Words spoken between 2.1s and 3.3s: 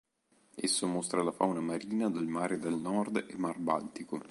Mare del Nord